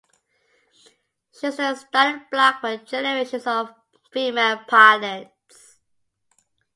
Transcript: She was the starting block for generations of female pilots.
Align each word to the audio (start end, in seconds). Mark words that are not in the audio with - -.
She 1.31 1.45
was 1.45 1.57
the 1.57 1.75
starting 1.75 2.25
block 2.31 2.61
for 2.61 2.75
generations 2.77 3.45
of 3.45 3.71
female 4.11 4.63
pilots. 4.67 5.75